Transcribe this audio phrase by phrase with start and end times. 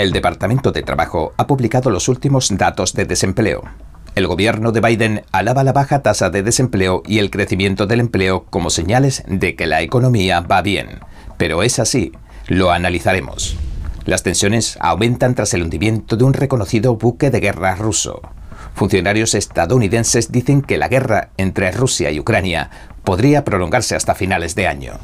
[0.00, 3.64] El Departamento de Trabajo ha publicado los últimos datos de desempleo.
[4.14, 8.46] El gobierno de Biden alaba la baja tasa de desempleo y el crecimiento del empleo
[8.48, 11.00] como señales de que la economía va bien.
[11.36, 12.12] Pero es así.
[12.46, 13.58] Lo analizaremos.
[14.06, 18.22] Las tensiones aumentan tras el hundimiento de un reconocido buque de guerra ruso.
[18.74, 22.70] Funcionarios estadounidenses dicen que la guerra entre Rusia y Ucrania
[23.04, 24.94] podría prolongarse hasta finales de año.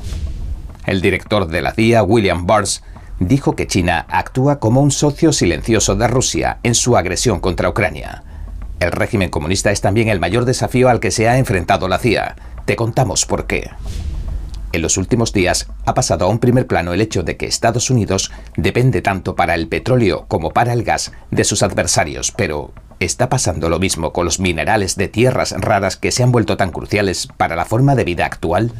[0.87, 2.83] El director de la CIA, William Burns,
[3.19, 8.23] dijo que China actúa como un socio silencioso de Rusia en su agresión contra Ucrania.
[8.79, 12.37] El régimen comunista es también el mayor desafío al que se ha enfrentado la CIA.
[12.67, 13.71] Te contamos por qué.
[14.73, 17.89] En los últimos días ha pasado a un primer plano el hecho de que Estados
[17.89, 23.31] Unidos depende tanto para el petróleo como para el gas de sus adversarios, pero ¿está
[23.31, 27.29] pasando lo mismo con los minerales de tierras raras que se han vuelto tan cruciales
[27.39, 28.73] para la forma de vida actual?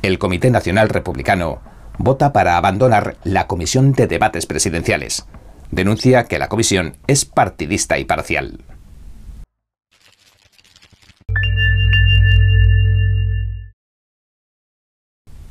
[0.00, 1.58] El Comité Nacional Republicano
[1.98, 5.26] vota para abandonar la Comisión de Debates Presidenciales.
[5.70, 8.60] Denuncia que la comisión es partidista y parcial.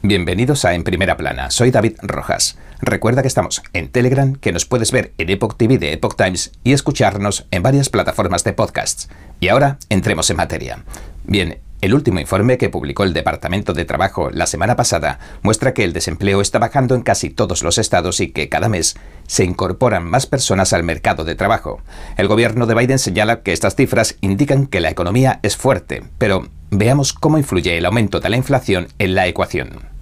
[0.01, 2.57] Bienvenidos a En Primera Plana, soy David Rojas.
[2.79, 6.53] Recuerda que estamos en Telegram, que nos puedes ver en Epoch TV de Epoch Times
[6.63, 9.09] y escucharnos en varias plataformas de podcasts.
[9.41, 10.83] Y ahora entremos en materia.
[11.25, 15.83] Bien, el último informe que publicó el Departamento de Trabajo la semana pasada muestra que
[15.83, 18.95] el desempleo está bajando en casi todos los estados y que cada mes
[19.27, 21.81] se incorporan más personas al mercado de trabajo.
[22.17, 26.47] El gobierno de Biden señala que estas cifras indican que la economía es fuerte, pero
[26.71, 29.97] veamos cómo influye el aumento de la inflación en la ecuación.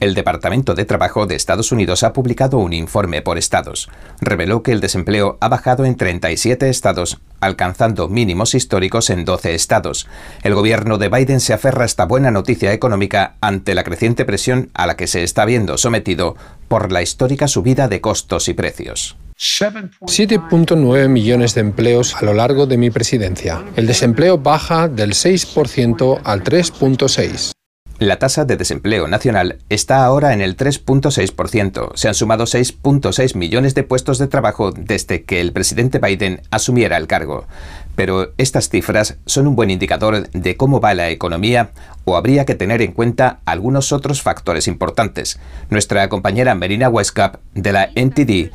[0.00, 3.88] El Departamento de Trabajo de Estados Unidos ha publicado un informe por estados.
[4.20, 10.06] Reveló que el desempleo ha bajado en 37 estados, alcanzando mínimos históricos en 12 estados.
[10.42, 14.70] El gobierno de Biden se aferra a esta buena noticia económica ante la creciente presión
[14.74, 16.36] a la que se está viendo sometido
[16.68, 19.16] por la histórica subida de costos y precios.
[19.36, 23.64] 7.9 millones de empleos a lo largo de mi presidencia.
[23.76, 27.54] El desempleo baja del 6% al 3.6%.
[28.00, 31.92] La tasa de desempleo nacional está ahora en el 3.6%.
[31.94, 36.96] Se han sumado 6.6 millones de puestos de trabajo desde que el presidente Biden asumiera
[36.96, 37.46] el cargo.
[37.94, 41.70] Pero estas cifras son un buen indicador de cómo va la economía
[42.04, 45.38] o habría que tener en cuenta algunos otros factores importantes.
[45.70, 48.50] Nuestra compañera Merina Westcap de la NTD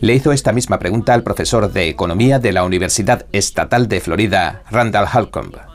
[0.00, 4.62] le hizo esta misma pregunta al profesor de Economía de la Universidad Estatal de Florida,
[4.70, 5.69] Randall Halcomb.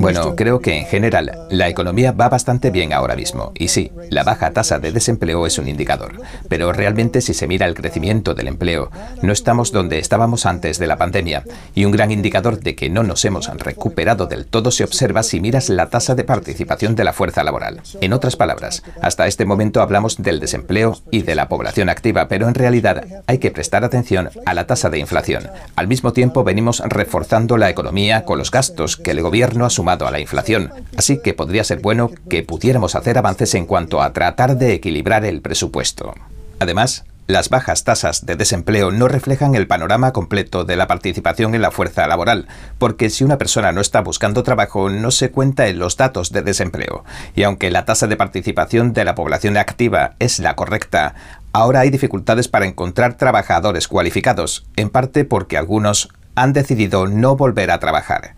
[0.00, 3.52] Bueno, creo que en general la economía va bastante bien ahora mismo.
[3.54, 6.20] Y sí, la baja tasa de desempleo es un indicador.
[6.48, 10.86] Pero realmente si se mira el crecimiento del empleo, no estamos donde estábamos antes de
[10.86, 11.44] la pandemia.
[11.74, 15.40] Y un gran indicador de que no nos hemos recuperado del todo se observa si
[15.40, 17.82] miras la tasa de participación de la fuerza laboral.
[18.00, 22.48] En otras palabras, hasta este momento hablamos del desempleo y de la población activa, pero
[22.48, 25.50] en realidad hay que prestar atención a la tasa de inflación.
[25.76, 30.06] Al mismo tiempo venimos reforzando la economía con los gastos que el gobierno ha sumado
[30.06, 34.12] a la inflación, así que podría ser bueno que pudiéramos hacer avances en cuanto a
[34.12, 36.14] tratar de equilibrar el presupuesto.
[36.58, 41.60] Además, las bajas tasas de desempleo no reflejan el panorama completo de la participación en
[41.60, 42.48] la fuerza laboral,
[42.78, 46.40] porque si una persona no está buscando trabajo no se cuenta en los datos de
[46.40, 47.04] desempleo.
[47.36, 51.14] Y aunque la tasa de participación de la población activa es la correcta,
[51.52, 57.70] ahora hay dificultades para encontrar trabajadores cualificados, en parte porque algunos han decidido no volver
[57.70, 58.37] a trabajar.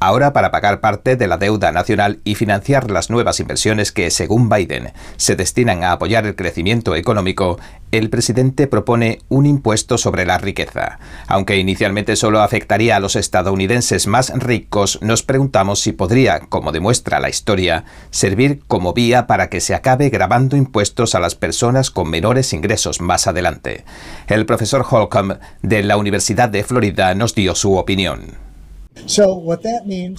[0.00, 4.48] Ahora, para pagar parte de la deuda nacional y financiar las nuevas inversiones que, según
[4.48, 7.58] Biden, se destinan a apoyar el crecimiento económico,
[7.90, 11.00] el presidente propone un impuesto sobre la riqueza.
[11.26, 17.18] Aunque inicialmente solo afectaría a los estadounidenses más ricos, nos preguntamos si podría, como demuestra
[17.18, 22.08] la historia, servir como vía para que se acabe grabando impuestos a las personas con
[22.08, 23.84] menores ingresos más adelante.
[24.28, 28.47] El profesor Holcomb de la Universidad de Florida nos dio su opinión.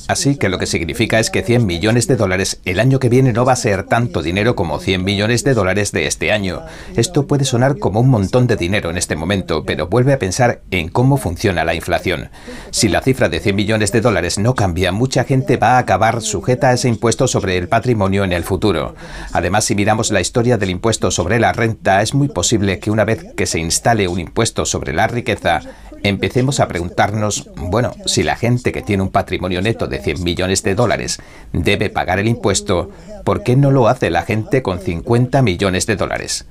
[0.07, 3.33] Así que lo que significa es que 100 millones de dólares el año que viene
[3.33, 6.61] no va a ser tanto dinero como 100 millones de dólares de este año.
[6.95, 10.61] Esto puede sonar como un montón de dinero en este momento, pero vuelve a pensar
[10.71, 12.29] en cómo funciona la inflación.
[12.71, 16.21] Si la cifra de 100 millones de dólares no cambia, mucha gente va a acabar
[16.21, 18.95] sujeta a ese impuesto sobre el patrimonio en el futuro.
[19.33, 23.05] Además, si miramos la historia del impuesto sobre la renta, es muy posible que una
[23.05, 25.61] vez que se instale un impuesto sobre la riqueza,
[26.03, 30.63] empecemos a preguntarnos, bueno, si la gente que tiene un patrimonio neto de 100 millones
[30.63, 31.19] de dólares
[31.53, 32.89] debe pagar el impuesto,
[33.23, 36.45] ¿por qué no lo hace la gente con 50 millones de dólares?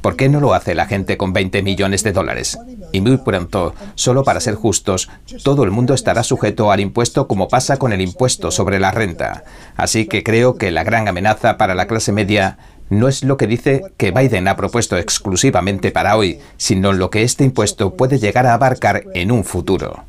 [0.00, 2.58] ¿Por qué no lo hace la gente con 20 millones de dólares?
[2.92, 5.08] Y muy pronto, solo para ser justos,
[5.42, 9.44] todo el mundo estará sujeto al impuesto como pasa con el impuesto sobre la renta.
[9.76, 12.58] Así que creo que la gran amenaza para la clase media
[12.90, 17.22] no es lo que dice que Biden ha propuesto exclusivamente para hoy, sino lo que
[17.22, 20.04] este impuesto puede llegar a abarcar en un futuro.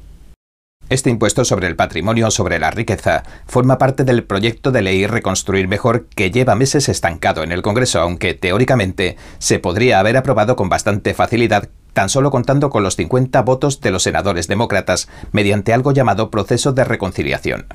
[0.88, 5.68] Este impuesto sobre el patrimonio sobre la riqueza forma parte del proyecto de ley Reconstruir
[5.68, 10.70] Mejor que lleva meses estancado en el Congreso, aunque teóricamente se podría haber aprobado con
[10.70, 15.94] bastante facilidad tan solo contando con los 50 votos de los senadores demócratas, mediante algo
[15.94, 17.66] llamado proceso de reconciliación.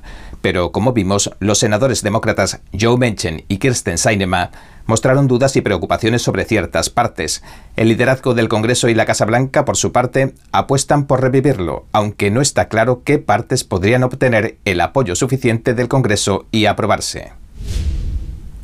[0.43, 4.51] Pero, como vimos, los senadores demócratas Joe Manchin y Kirsten Sinema
[4.85, 7.43] mostraron dudas y preocupaciones sobre ciertas partes.
[7.77, 12.31] El liderazgo del Congreso y la Casa Blanca, por su parte, apuestan por revivirlo, aunque
[12.31, 17.33] no está claro qué partes podrían obtener el apoyo suficiente del Congreso y aprobarse.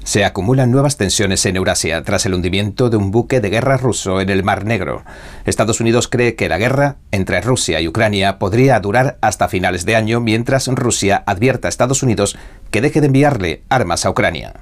[0.06, 4.20] Se acumulan nuevas tensiones en Eurasia tras el hundimiento de un buque de guerra ruso
[4.20, 5.02] en el Mar Negro.
[5.46, 9.96] Estados Unidos cree que la guerra entre Rusia y Ucrania podría durar hasta finales de
[9.96, 12.38] año mientras Rusia advierta a Estados Unidos
[12.70, 14.54] que deje de enviarle armas a Ucrania.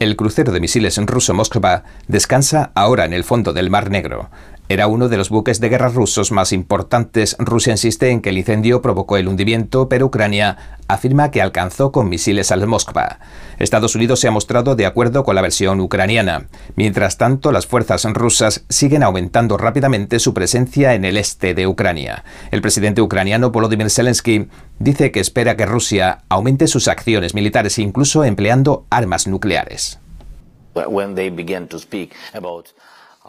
[0.00, 4.28] El crucero de misiles ruso Moskva descansa ahora en el fondo del Mar Negro.
[4.70, 7.36] Era uno de los buques de guerra rusos más importantes.
[7.38, 12.10] Rusia insiste en que el incendio provocó el hundimiento, pero Ucrania afirma que alcanzó con
[12.10, 13.18] misiles al Moskva.
[13.58, 16.48] Estados Unidos se ha mostrado de acuerdo con la versión ucraniana.
[16.76, 22.24] Mientras tanto, las fuerzas rusas siguen aumentando rápidamente su presencia en el este de Ucrania.
[22.50, 24.48] El presidente ucraniano Volodymyr Zelensky
[24.78, 29.98] dice que espera que Rusia aumente sus acciones militares incluso empleando armas nucleares.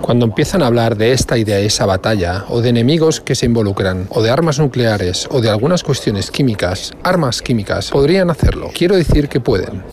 [0.02, 3.46] Cuando empiezan a hablar de esta y de esa batalla, o de enemigos que se
[3.46, 8.72] involucran, o de armas nucleares, o de algunas cuestiones químicas, armas químicas, podrían hacerlo.
[8.74, 9.84] Quiero decir que pueden.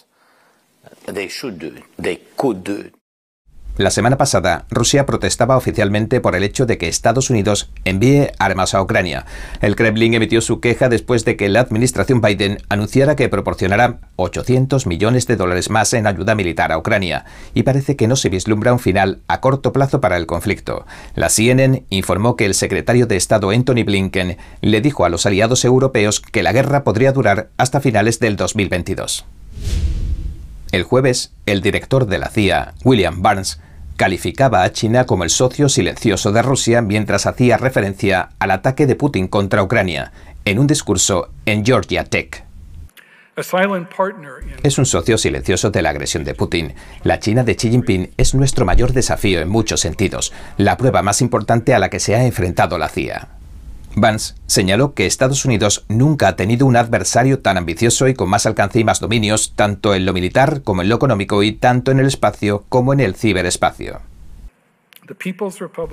[3.76, 8.72] La semana pasada, Rusia protestaba oficialmente por el hecho de que Estados Unidos envíe armas
[8.72, 9.26] a Ucrania.
[9.60, 14.86] El Kremlin emitió su queja después de que la administración Biden anunciara que proporcionará 800
[14.86, 18.72] millones de dólares más en ayuda militar a Ucrania, y parece que no se vislumbra
[18.72, 20.86] un final a corto plazo para el conflicto.
[21.14, 25.66] La CNN informó que el secretario de Estado Anthony Blinken le dijo a los aliados
[25.66, 29.26] europeos que la guerra podría durar hasta finales del 2022.
[30.72, 33.60] El jueves, el director de la CIA, William Barnes,
[33.96, 38.94] calificaba a China como el socio silencioso de Rusia mientras hacía referencia al ataque de
[38.94, 40.12] Putin contra Ucrania
[40.44, 42.44] en un discurso en Georgia Tech.
[44.62, 46.74] Es un socio silencioso de la agresión de Putin.
[47.02, 51.20] La China de Xi Jinping es nuestro mayor desafío en muchos sentidos, la prueba más
[51.20, 53.28] importante a la que se ha enfrentado la CIA.
[53.98, 58.44] Vance señaló que Estados Unidos nunca ha tenido un adversario tan ambicioso y con más
[58.44, 62.00] alcance y más dominios, tanto en lo militar como en lo económico y tanto en
[62.00, 64.02] el espacio como en el ciberespacio.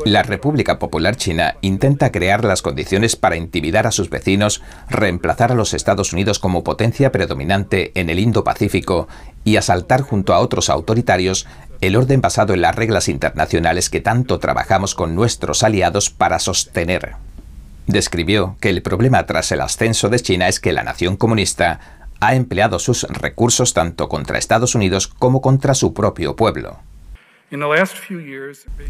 [0.03, 5.55] La República Popular China intenta crear las condiciones para intimidar a sus vecinos, reemplazar a
[5.55, 9.07] los Estados Unidos como potencia predominante en el Indo-Pacífico
[9.45, 11.47] y asaltar junto a otros autoritarios
[11.79, 17.15] el orden basado en las reglas internacionales que tanto trabajamos con nuestros aliados para sostener.
[17.87, 21.79] Describió que el problema tras el ascenso de China es que la nación comunista
[22.19, 26.79] ha empleado sus recursos tanto contra Estados Unidos como contra su propio pueblo.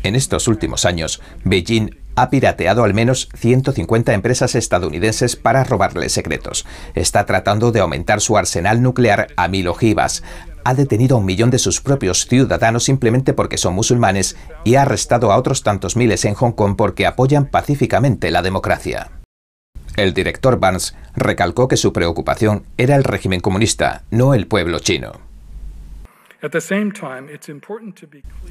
[0.03, 6.65] En estos últimos años, Beijing ha pirateado al menos 150 empresas estadounidenses para robarle secretos.
[6.95, 10.23] Está tratando de aumentar su arsenal nuclear a mil ojivas.
[10.65, 14.83] Ha detenido a un millón de sus propios ciudadanos simplemente porque son musulmanes y ha
[14.83, 19.11] arrestado a otros tantos miles en Hong Kong porque apoyan pacíficamente la democracia.
[19.95, 25.22] El director Barnes recalcó que su preocupación era el régimen comunista, no el pueblo chino.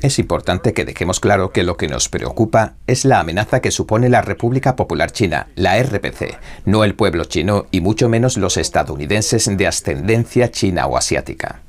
[0.00, 4.08] Es importante que dejemos claro que lo que nos preocupa es la amenaza que supone
[4.08, 9.54] la República Popular China, la RPC, no el pueblo chino y mucho menos los estadounidenses
[9.56, 11.61] de ascendencia china o asiática.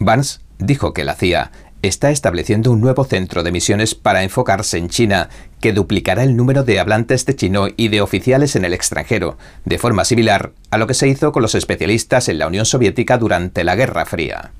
[0.00, 4.88] Vance dijo que la CIA está estableciendo un nuevo centro de misiones para enfocarse en
[4.88, 5.28] China,
[5.60, 9.78] que duplicará el número de hablantes de chino y de oficiales en el extranjero, de
[9.78, 13.64] forma similar a lo que se hizo con los especialistas en la Unión Soviética durante
[13.64, 14.52] la Guerra Fría.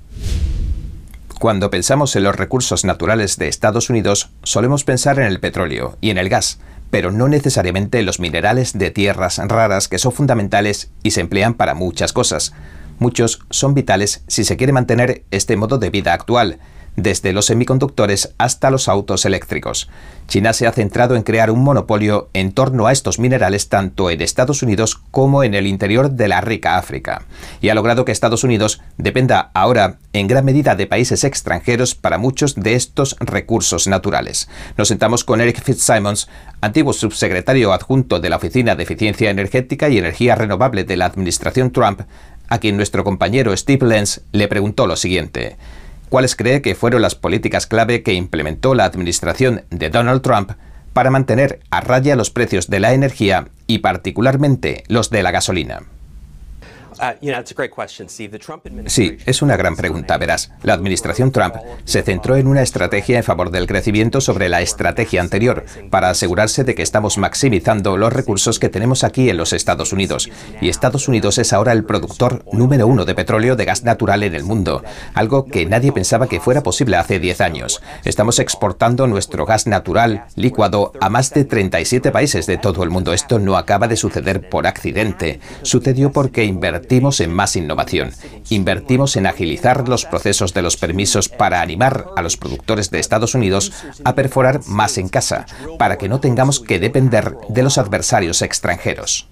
[1.40, 6.10] Cuando pensamos en los recursos naturales de Estados Unidos, solemos pensar en el petróleo y
[6.10, 10.90] en el gas, pero no necesariamente en los minerales de tierras raras que son fundamentales
[11.02, 12.52] y se emplean para muchas cosas.
[12.98, 16.58] Muchos son vitales si se quiere mantener este modo de vida actual,
[16.96, 19.88] desde los semiconductores hasta los autos eléctricos.
[20.26, 24.20] China se ha centrado en crear un monopolio en torno a estos minerales tanto en
[24.20, 27.22] Estados Unidos como en el interior de la rica África,
[27.60, 32.18] y ha logrado que Estados Unidos dependa ahora en gran medida de países extranjeros para
[32.18, 34.48] muchos de estos recursos naturales.
[34.76, 36.28] Nos sentamos con Eric Fitzsimons,
[36.60, 41.72] antiguo subsecretario adjunto de la Oficina de Eficiencia Energética y Energía Renovable de la Administración
[41.72, 42.02] Trump,
[42.48, 45.56] a quien nuestro compañero Steve Lenz le preguntó lo siguiente.
[46.10, 50.50] ¿Cuáles cree que fueron las políticas clave que implementó la administración de Donald Trump
[50.92, 55.82] para mantener a raya los precios de la energía y particularmente los de la gasolina?
[58.90, 60.52] Sí, es una gran pregunta, verás.
[60.62, 61.54] La administración Trump
[61.84, 66.62] se centró en una estrategia en favor del crecimiento sobre la estrategia anterior, para asegurarse
[66.64, 70.28] de que estamos maximizando los recursos que tenemos aquí en los Estados Unidos.
[70.60, 74.34] Y Estados Unidos es ahora el productor número uno de petróleo de gas natural en
[74.34, 74.82] el mundo,
[75.14, 77.82] algo que nadie pensaba que fuera posible hace 10 años.
[78.04, 83.14] Estamos exportando nuestro gas natural licuado a más de 37 países de todo el mundo.
[83.14, 85.40] Esto no acaba de suceder por accidente.
[85.62, 88.10] Sucedió porque invertimos invertimos en más innovación,
[88.48, 93.36] invertimos en agilizar los procesos de los permisos para animar a los productores de Estados
[93.36, 95.46] Unidos a perforar más en casa,
[95.78, 99.28] para que no tengamos que depender de los adversarios extranjeros.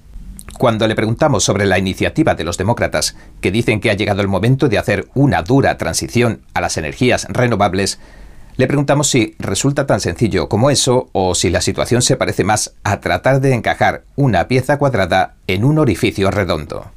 [0.57, 4.29] Cuando le preguntamos sobre la iniciativa de los demócratas, que dicen que ha llegado el
[4.29, 7.99] momento de hacer una dura transición a las energías renovables,
[8.57, 12.77] le preguntamos si resulta tan sencillo como eso o si la situación se parece más
[12.85, 16.93] a tratar de encajar una pieza cuadrada en un orificio redondo.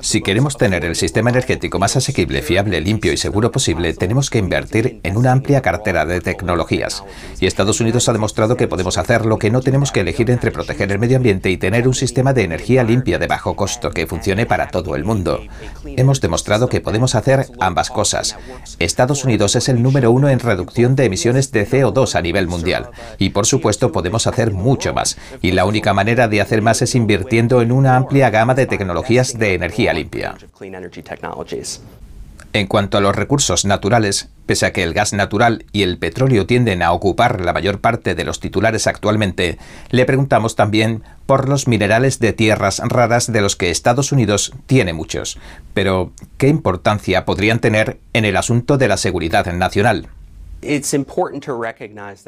[0.00, 4.38] Si queremos tener el sistema energético más asequible, fiable, limpio y seguro posible, tenemos que
[4.38, 7.04] invertir en una amplia cartera de tecnologías.
[7.40, 10.50] Y Estados Unidos ha demostrado que podemos hacer lo que no tenemos que elegir entre
[10.50, 14.06] proteger el medio ambiente y tener un sistema de energía limpia de bajo costo que
[14.06, 15.40] funcione para todo el mundo.
[15.84, 18.36] Hemos demostrado que podemos hacer ambas cosas.
[18.78, 22.90] Estados Unidos es el número uno en reducción de emisiones de CO2 a nivel mundial.
[23.18, 25.16] Y por supuesto podemos hacer mucho más.
[25.42, 29.38] Y la única manera de hacer más es invirtiendo en una amplia gama de tecnologías
[29.38, 30.34] de energía limpia.
[32.54, 36.46] En cuanto a los recursos naturales, pese a que el gas natural y el petróleo
[36.46, 39.58] tienden a ocupar la mayor parte de los titulares actualmente,
[39.90, 44.92] le preguntamos también por los minerales de tierras raras de los que Estados Unidos tiene
[44.92, 45.36] muchos.
[45.74, 50.06] Pero, ¿qué importancia podrían tener en el asunto de la seguridad nacional?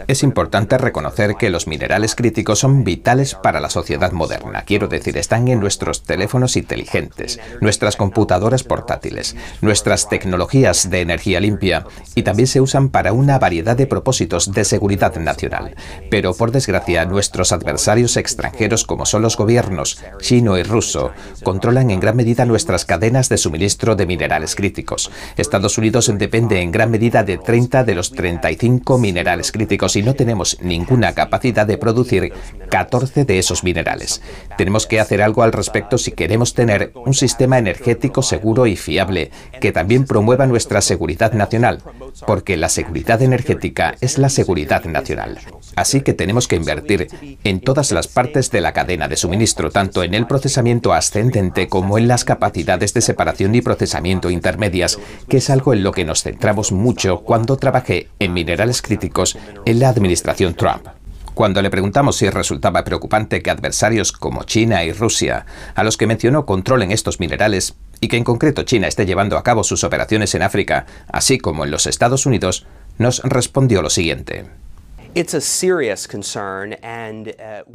[0.07, 4.63] Es importante reconocer que los minerales críticos son vitales para la sociedad moderna.
[4.67, 11.87] Quiero decir, están en nuestros teléfonos inteligentes, nuestras computadoras portátiles, nuestras tecnologías de energía limpia
[12.15, 15.75] y también se usan para una variedad de propósitos de seguridad nacional.
[16.11, 21.13] Pero por desgracia, nuestros adversarios extranjeros como son los gobiernos chino y ruso
[21.43, 25.11] controlan en gran medida nuestras cadenas de suministro de minerales críticos.
[25.37, 30.03] Estados Unidos depende en gran medida de 30 de los 30 35 minerales críticos y
[30.03, 32.33] no tenemos ninguna capacidad de producir
[32.69, 34.21] 14 de esos minerales.
[34.59, 39.31] Tenemos que hacer algo al respecto si queremos tener un sistema energético seguro y fiable
[39.61, 41.83] que también promueva nuestra seguridad nacional,
[42.27, 45.39] porque la seguridad energética es la seguridad nacional.
[45.77, 47.07] Así que tenemos que invertir
[47.45, 51.97] en todas las partes de la cadena de suministro, tanto en el procesamiento ascendente como
[51.97, 56.25] en las capacidades de separación y procesamiento intermedias, que es algo en lo que nos
[56.25, 60.87] centramos mucho cuando trabajé en minerales críticos en la administración Trump.
[61.35, 65.45] Cuando le preguntamos si resultaba preocupante que adversarios como China y Rusia,
[65.75, 69.43] a los que mencionó controlen estos minerales, y que en concreto China esté llevando a
[69.43, 72.67] cabo sus operaciones en África, así como en los Estados Unidos,
[72.99, 74.47] nos respondió lo siguiente.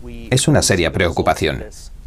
[0.04, 1.64] Uh, es una seria preocupación.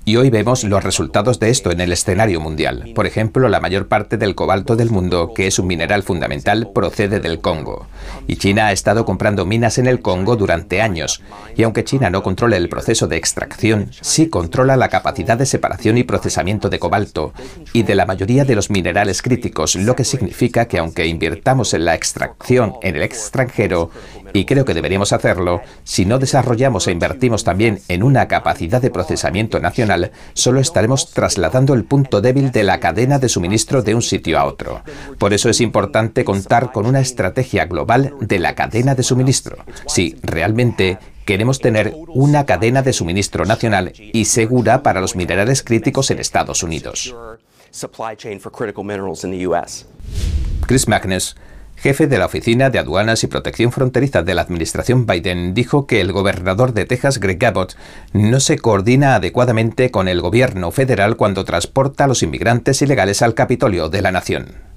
[0.06, 2.92] Y hoy vemos los resultados de esto en el escenario mundial.
[2.94, 7.20] Por ejemplo, la mayor parte del cobalto del mundo, que es un mineral fundamental, procede
[7.20, 7.86] del Congo.
[8.26, 11.22] Y China ha estado comprando minas en el Congo durante años.
[11.56, 15.96] Y aunque China no controla el proceso de extracción, sí controla la capacidad de separación
[15.96, 17.32] y procesamiento de cobalto
[17.72, 21.86] y de la mayoría de los minerales críticos, lo que significa que aunque invirtamos en
[21.86, 23.90] la extracción en el extranjero,
[24.34, 28.90] y creo que deberíamos hacerlo, si no desarrollamos e invertimos también en una capacidad de
[28.90, 34.02] procesamiento nacional, solo estaremos trasladando el punto débil de la cadena de suministro de un
[34.02, 34.82] sitio a otro.
[35.18, 39.56] Por eso es importante contar con una estrategia global de la cadena de suministro.
[39.86, 46.10] Si realmente queremos tener una cadena de suministro nacional y segura para los minerales críticos
[46.10, 47.14] en Estados Unidos.
[50.66, 51.36] Chris Magnus
[51.84, 56.00] jefe de la Oficina de Aduanas y Protección Fronteriza de la Administración Biden, dijo que
[56.00, 57.76] el gobernador de Texas, Greg Abbott,
[58.14, 63.34] no se coordina adecuadamente con el gobierno federal cuando transporta a los inmigrantes ilegales al
[63.34, 64.73] Capitolio de la Nación.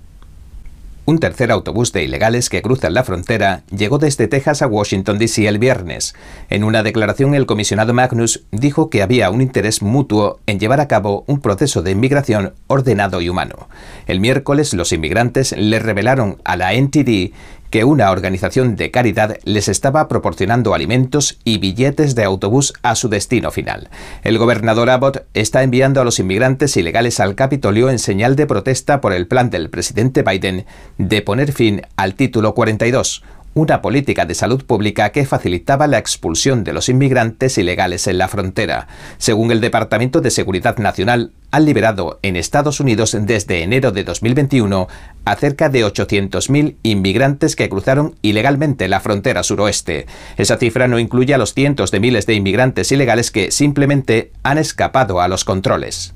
[1.10, 5.48] Un tercer autobús de ilegales que cruzan la frontera llegó desde Texas a Washington, D.C.
[5.48, 6.14] el viernes.
[6.50, 10.90] En una declaración, el comisionado Magnus dijo que había un interés mutuo en llevar a
[10.90, 13.70] cabo un proceso de inmigración ordenado y humano.
[14.06, 17.32] El miércoles, los inmigrantes le revelaron a la NTD
[17.70, 23.10] que una organización de caridad les estaba proporcionando alimentos y billetes de autobús a su
[23.10, 23.90] destino final.
[24.24, 29.02] El gobernador Abbott está enviando a los inmigrantes ilegales al Capitolio en señal de protesta
[29.02, 30.66] por el plan del presidente Biden
[30.98, 33.24] de poner fin al título 42,
[33.58, 38.28] una política de salud pública que facilitaba la expulsión de los inmigrantes ilegales en la
[38.28, 38.88] frontera.
[39.18, 44.88] Según el Departamento de Seguridad Nacional, han liberado en Estados Unidos desde enero de 2021
[45.26, 50.06] a cerca de 800.000 inmigrantes que cruzaron ilegalmente la frontera suroeste.
[50.38, 54.58] Esa cifra no incluye a los cientos de miles de inmigrantes ilegales que simplemente han
[54.58, 56.14] escapado a los controles.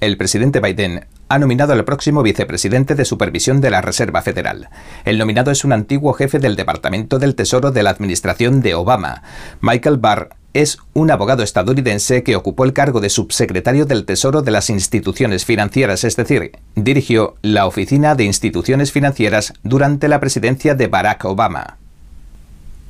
[0.00, 4.68] El presidente Biden ha nominado al próximo vicepresidente de supervisión de la Reserva Federal.
[5.04, 9.22] El nominado es un antiguo jefe del Departamento del Tesoro de la Administración de Obama.
[9.60, 14.50] Michael Barr es un abogado estadounidense que ocupó el cargo de subsecretario del Tesoro de
[14.50, 20.88] las instituciones financieras, es decir, dirigió la Oficina de Instituciones Financieras durante la presidencia de
[20.88, 21.78] Barack Obama.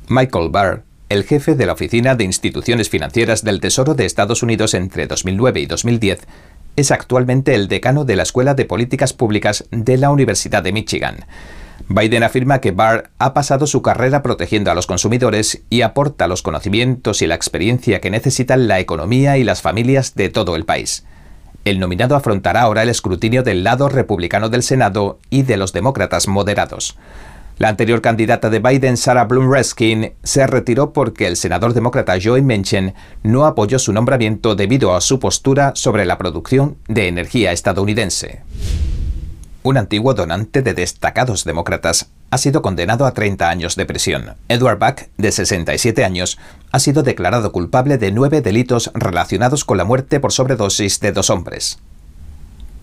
[0.09, 4.73] Michael Barr el jefe de la Oficina de Instituciones Financieras del Tesoro de Estados Unidos
[4.73, 6.19] entre 2009 y 2010,
[6.77, 11.25] es actualmente el decano de la Escuela de Políticas Públicas de la Universidad de Michigan.
[11.89, 16.43] Biden afirma que Barr ha pasado su carrera protegiendo a los consumidores y aporta los
[16.43, 21.03] conocimientos y la experiencia que necesitan la economía y las familias de todo el país.
[21.65, 26.27] El nominado afrontará ahora el escrutinio del lado republicano del Senado y de los demócratas
[26.27, 26.95] moderados.
[27.59, 32.43] La anterior candidata de Biden, Sarah Bloom Reskin, se retiró porque el senador demócrata Joe
[32.43, 38.43] Manchin no apoyó su nombramiento debido a su postura sobre la producción de energía estadounidense.
[39.63, 44.35] Un antiguo donante de destacados demócratas ha sido condenado a 30 años de prisión.
[44.49, 46.37] Edward Buck, de 67 años,
[46.71, 51.31] ha sido declarado culpable de nueve delitos relacionados con la muerte por sobredosis de dos
[51.31, 51.79] hombres.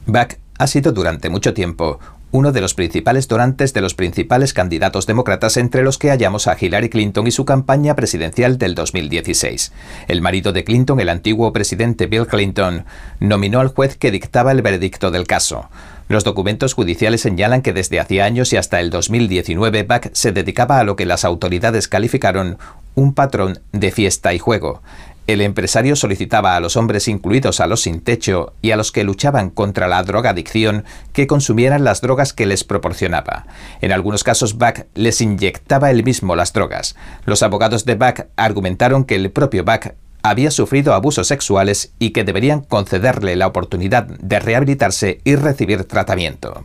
[0.07, 1.99] Buck ha sido durante mucho tiempo
[2.35, 6.57] uno de los principales donantes de los principales candidatos demócratas entre los que hallamos a
[6.61, 9.71] Hillary Clinton y su campaña presidencial del 2016.
[10.09, 12.87] El marido de Clinton, el antiguo presidente Bill Clinton,
[13.21, 15.69] nominó al juez que dictaba el veredicto del caso.
[16.09, 20.81] Los documentos judiciales señalan que desde hacía años y hasta el 2019 Buck se dedicaba
[20.81, 22.59] a lo que las autoridades calificaron
[22.97, 24.83] un patrón de fiesta y juego.
[25.27, 29.05] El empresario solicitaba a los hombres incluidos a los sin techo y a los que
[29.05, 30.85] luchaban contra la drogadicción
[31.15, 33.47] que consumieran las drogas que les proporcionaba.
[33.81, 36.95] En algunos casos, Buck les inyectaba él mismo las drogas.
[37.25, 42.25] Los abogados de Buck argumentaron que el propio Buck había sufrido abusos sexuales y que
[42.25, 46.65] deberían concederle la oportunidad de rehabilitarse y recibir tratamiento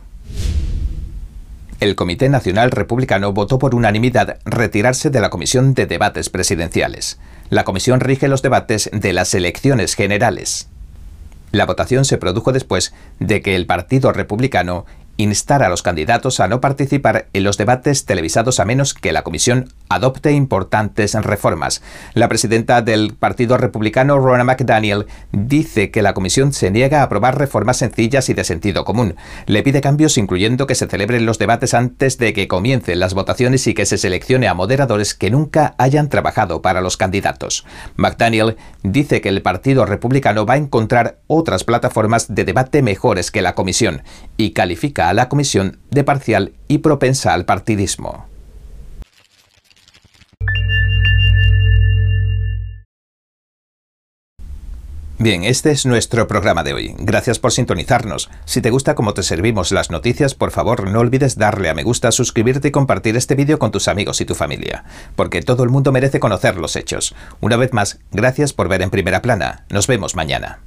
[1.80, 7.18] el Comité Nacional Republicano votó por unanimidad retirarse de la Comisión de Debates Presidenciales.
[7.48, 10.68] La comisión rige los debates de las elecciones generales.
[11.52, 14.84] La votación se produjo después de que el Partido Republicano
[15.16, 19.22] instar a los candidatos a no participar en los debates televisados a menos que la
[19.22, 21.82] comisión adopte importantes reformas.
[22.14, 27.36] La presidenta del Partido Republicano, Ronna McDaniel, dice que la comisión se niega a aprobar
[27.36, 29.16] reformas sencillas y de sentido común.
[29.46, 33.66] Le pide cambios incluyendo que se celebren los debates antes de que comiencen las votaciones
[33.66, 37.66] y que se seleccione a moderadores que nunca hayan trabajado para los candidatos.
[37.96, 43.42] McDaniel dice que el Partido Republicano va a encontrar otras plataformas de debate mejores que
[43.42, 44.02] la comisión
[44.36, 48.29] y califica a la comisión de parcial y propensa al partidismo.
[55.20, 56.94] Bien, este es nuestro programa de hoy.
[56.98, 58.30] Gracias por sintonizarnos.
[58.46, 61.82] Si te gusta cómo te servimos las noticias, por favor no olvides darle a me
[61.82, 64.84] gusta, suscribirte y compartir este vídeo con tus amigos y tu familia,
[65.16, 67.14] porque todo el mundo merece conocer los hechos.
[67.42, 69.66] Una vez más, gracias por ver en primera plana.
[69.68, 70.60] Nos vemos mañana.